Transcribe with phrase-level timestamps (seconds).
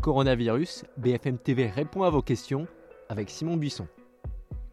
[0.00, 2.66] Coronavirus, BFM TV répond à vos questions
[3.10, 3.86] avec Simon Buisson.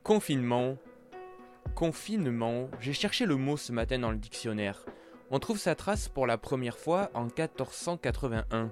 [0.02, 0.78] Confinement.
[1.76, 2.70] Confinement.
[2.80, 4.86] J'ai cherché le mot ce matin dans le dictionnaire.
[5.30, 8.72] On trouve sa trace pour la première fois en 1481.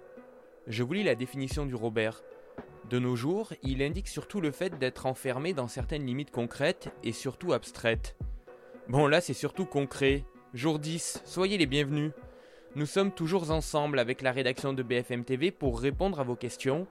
[0.68, 2.24] Je vous lis la définition du Robert.
[2.90, 7.12] De nos jours, il indique surtout le fait d'être enfermé dans certaines limites concrètes et
[7.12, 8.16] surtout abstraites.
[8.88, 10.24] Bon là c'est surtout concret.
[10.54, 12.14] Jour 10, soyez les bienvenus.
[12.78, 16.88] Nous sommes toujours ensemble avec la rédaction de BFM TV pour répondre à vos questions.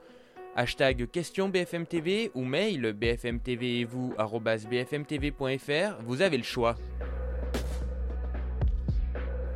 [0.55, 6.75] Hashtag question BFM TV ou mail bfmtv et vous bfmtv.fr, vous avez le choix.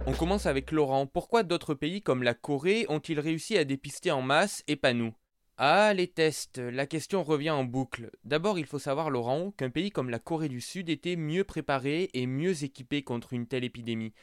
[0.05, 1.07] On commence avec Laurent.
[1.07, 5.15] Pourquoi d'autres pays comme la Corée ont-ils réussi à dépister en masse et pas nous?
[5.57, 8.11] Ah, les tests, la question revient en boucle.
[8.23, 12.11] D'abord, il faut savoir, Laurent, qu'un pays comme la Corée du Sud était mieux préparé
[12.13, 14.13] et mieux équipé contre une telle épidémie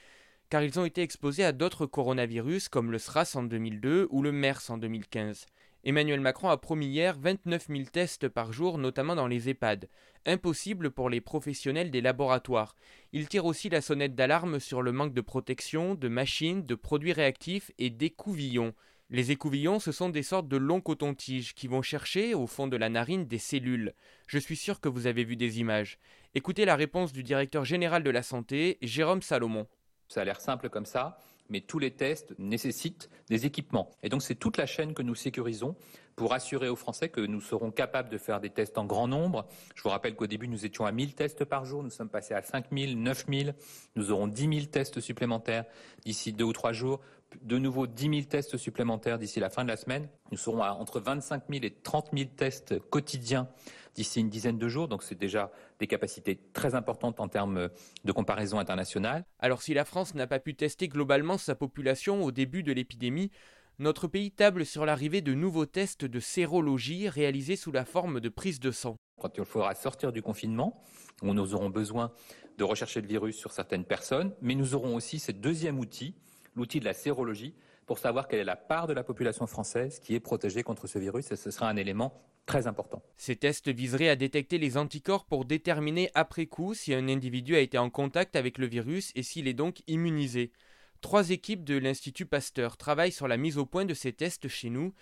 [0.49, 4.33] car ils ont été exposés à d'autres coronavirus comme le SRAS en 2002 ou le
[4.33, 5.47] MERS en 2015.
[5.85, 9.89] Emmanuel Macron a promis hier 29 000 tests par jour, notamment dans les EHPAD.
[10.25, 12.75] Impossible pour les professionnels des laboratoires.
[13.13, 17.13] Il tire aussi la sonnette d'alarme sur le manque de protection, de machines, de produits
[17.13, 18.75] réactifs et d'écouvillons.
[19.11, 22.77] Les écouvillons, ce sont des sortes de longs cotons-tiges qui vont chercher, au fond de
[22.77, 23.95] la narine, des cellules.
[24.27, 26.01] Je suis sûr que vous avez vu des images.
[26.35, 29.69] Écoutez la réponse du directeur général de la santé, Jérôme Salomon.
[30.09, 31.19] Ça a l'air simple comme ça,
[31.49, 33.91] mais tous les tests nécessitent des équipements.
[34.03, 35.77] Et donc c'est toute la chaîne que nous sécurisons
[36.17, 39.47] pour assurer aux Français que nous serons capables de faire des tests en grand nombre.
[39.75, 42.35] Je vous rappelle qu'au début, nous étions à 1000 tests par jour, nous sommes passés
[42.35, 43.55] à 5000, 9000,
[43.97, 45.65] nous aurons 10 000 tests supplémentaires
[46.05, 47.01] d'ici deux ou trois jours,
[47.43, 50.09] de nouveau 10 000 tests supplémentaires d'ici la fin de la semaine.
[50.31, 53.49] Nous serons à entre 25 000 et 30 000 tests quotidiens
[53.97, 54.87] d'ici une dizaine de jours.
[54.87, 57.71] Donc c'est déjà des capacités très importantes en termes
[58.05, 59.25] de comparaison internationale.
[59.41, 63.31] Alors si la France n'a pas pu tester globalement sa population au début de l'épidémie,
[63.79, 68.29] notre pays table sur l'arrivée de nouveaux tests de sérologie réalisés sous la forme de
[68.29, 68.97] prise de sang.
[69.21, 70.83] Quand il faudra sortir du confinement,
[71.23, 72.13] où nous aurons besoin
[72.59, 76.15] de rechercher le virus sur certaines personnes, mais nous aurons aussi ce deuxième outil,
[76.55, 77.55] l'outil de la sérologie,
[77.87, 80.99] pour savoir quelle est la part de la population française qui est protégée contre ce
[80.99, 83.03] virus, et ce sera un élément très important.
[83.17, 87.61] Ces tests viseraient à détecter les anticorps pour déterminer après coup si un individu a
[87.61, 90.53] été en contact avec le virus et s'il est donc immunisé.
[91.01, 94.71] Trois équipes de l'Institut Pasteur travaillent sur la mise au point de ces tests chez
[94.71, 94.95] nous.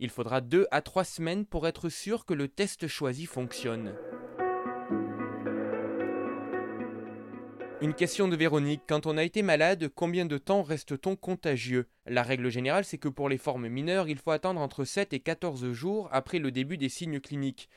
[0.00, 3.94] Il faudra deux à trois semaines pour être sûr que le test choisi fonctionne.
[7.82, 8.82] Une question de Véronique.
[8.86, 11.88] Quand on a été malade, combien de temps reste-t-on contagieux?
[12.06, 15.18] La règle générale, c'est que pour les formes mineures, il faut attendre entre 7 et
[15.18, 17.68] 14 jours après le début des signes cliniques.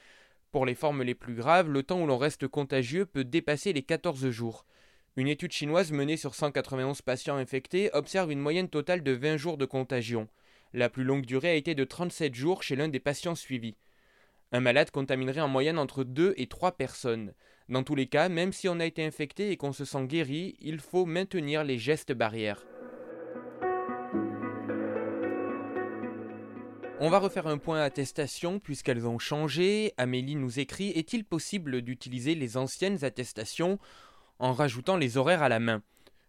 [0.51, 3.81] Pour les formes les plus graves, le temps où l'on reste contagieux peut dépasser les
[3.81, 4.67] 14 jours.
[5.15, 9.57] Une étude chinoise menée sur 191 patients infectés observe une moyenne totale de 20 jours
[9.57, 10.27] de contagion.
[10.73, 13.75] La plus longue durée a été de 37 jours chez l'un des patients suivis.
[14.51, 17.33] Un malade contaminerait en moyenne entre 2 et 3 personnes.
[17.67, 20.55] Dans tous les cas, même si on a été infecté et qu'on se sent guéri,
[20.61, 22.63] il faut maintenir les gestes barrières.
[26.99, 29.93] On va refaire un point attestation puisqu'elles ont changé.
[29.97, 33.79] Amélie nous écrit Est-il possible d'utiliser les anciennes attestations
[34.39, 35.81] en rajoutant les horaires à la main?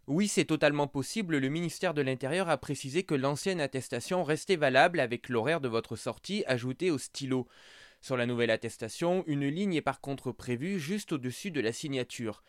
[0.08, 1.36] Oui, c'est totalement possible.
[1.36, 5.96] Le ministère de l'Intérieur a précisé que l'ancienne attestation restait valable avec l'horaire de votre
[5.96, 7.46] sortie ajouté au stylo.
[8.06, 12.44] Sur la nouvelle attestation, une ligne est par contre prévue juste au-dessus de la signature.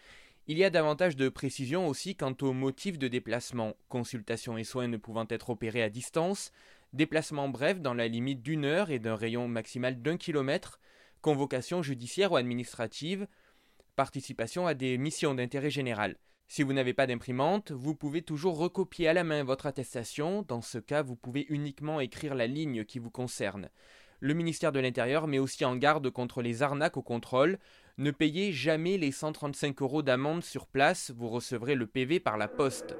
[0.45, 4.88] Il y a davantage de précisions aussi quant au motif de déplacement, consultation et soins
[4.88, 6.51] ne pouvant être opérés à distance,
[6.94, 10.79] déplacement bref dans la limite d'une heure et d'un rayon maximal d'un kilomètre,
[11.22, 13.28] convocation judiciaire ou administrative,
[13.96, 16.17] participation à des missions d'intérêt général.
[16.47, 20.62] Si vous n'avez pas d'imprimante, vous pouvez toujours recopier à la main votre attestation, dans
[20.62, 23.72] ce cas vous pouvez uniquement écrire la ligne qui vous concerne.
[24.19, 27.59] Le ministère de l'Intérieur met aussi en garde contre les arnaques au contrôle.
[28.00, 32.47] Ne payez jamais les 135 euros d'amende sur place, vous recevrez le PV par la
[32.47, 32.95] poste.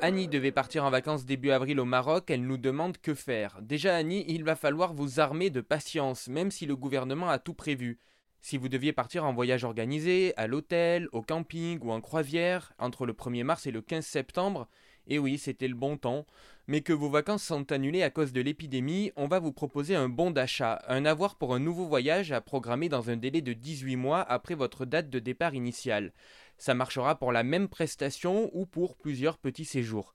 [0.00, 3.58] Annie devait partir en vacances début avril au Maroc, elle nous demande que faire.
[3.60, 7.54] Déjà Annie, il va falloir vous armer de patience, même si le gouvernement a tout
[7.54, 7.98] prévu.
[8.40, 13.06] Si vous deviez partir en voyage organisé, à l'hôtel, au camping ou en croisière, entre
[13.06, 14.68] le 1er mars et le 15 septembre,
[15.06, 16.26] et oui, c'était le bon temps.
[16.68, 20.08] Mais que vos vacances sont annulées à cause de l'épidémie, on va vous proposer un
[20.08, 23.96] bon d'achat, un avoir pour un nouveau voyage à programmer dans un délai de 18
[23.96, 26.12] mois après votre date de départ initiale.
[26.58, 30.14] Ça marchera pour la même prestation ou pour plusieurs petits séjours.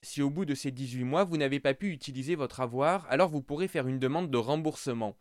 [0.00, 3.28] Si au bout de ces 18 mois vous n'avez pas pu utiliser votre avoir, alors
[3.28, 5.16] vous pourrez faire une demande de remboursement.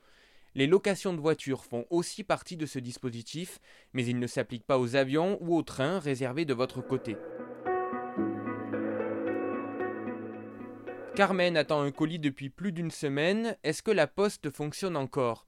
[0.54, 3.60] Les locations de voitures font aussi partie de ce dispositif,
[3.94, 7.18] mais il ne s'applique pas aux avions ou aux trains réservés de votre côté.
[11.16, 13.58] Carmen attend un colis depuis plus d'une semaine.
[13.64, 15.48] Est-ce que la poste fonctionne encore?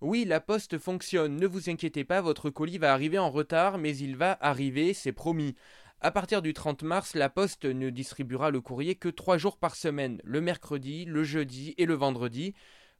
[0.00, 1.36] Oui, la poste fonctionne.
[1.36, 5.12] Ne vous inquiétez pas, votre colis va arriver en retard, mais il va arriver, c'est
[5.12, 5.54] promis.
[6.00, 9.76] À partir du 30 mars, la Poste ne distribuera le courrier que trois jours par
[9.76, 12.54] semaine, le mercredi, le jeudi et le vendredi,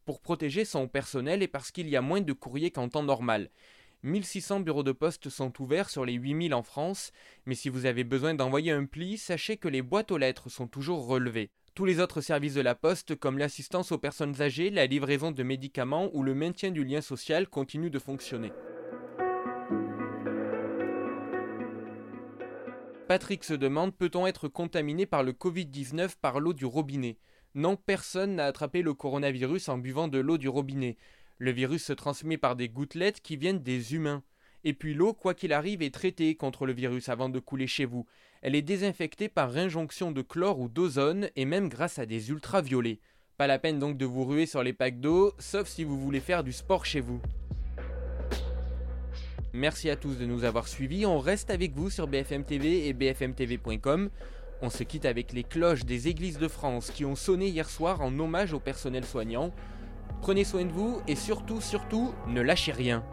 [0.04, 3.50] pour protéger son personnel et parce qu'il y a moins de courriers qu'en temps normal.
[4.04, 7.10] 1600 bureaux de poste sont ouverts sur les 8000 en France,
[7.44, 10.68] mais si vous avez besoin d'envoyer un pli, sachez que les boîtes aux lettres sont
[10.68, 11.50] toujours relevées.
[11.74, 15.42] Tous les autres services de la Poste, comme l'assistance aux personnes âgées, la livraison de
[15.42, 18.52] médicaments ou le maintien du lien social, continuent de fonctionner.
[23.08, 27.16] Patrick se demande peut-on être contaminé par le Covid-19 par l'eau du robinet?
[27.54, 30.98] Non, personne n'a attrapé le coronavirus en buvant de l'eau du robinet.
[31.38, 34.22] Le virus se transmet par des gouttelettes qui viennent des humains.
[34.64, 37.86] Et puis l'eau, quoi qu'il arrive, est traitée contre le virus avant de couler chez
[37.86, 38.06] vous.
[38.42, 42.98] Elle est désinfectée par injonction de chlore ou d'ozone et même grâce à des ultraviolets.
[43.36, 46.18] Pas la peine donc de vous ruer sur les packs d'eau, sauf si vous voulez
[46.18, 47.20] faire du sport chez vous.
[49.52, 51.06] Merci à tous de nous avoir suivis.
[51.06, 54.10] On reste avec vous sur BFM TV et bfmtv.com.
[54.60, 58.00] On se quitte avec les cloches des églises de France qui ont sonné hier soir
[58.00, 59.52] en hommage au personnel soignant.
[60.20, 63.04] Prenez soin de vous et surtout, surtout, ne lâchez rien.